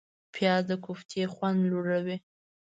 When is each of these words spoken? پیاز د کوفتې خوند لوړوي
پیاز 0.33 0.63
د 0.69 0.71
کوفتې 0.85 1.21
خوند 1.33 1.59
لوړوي 1.71 2.17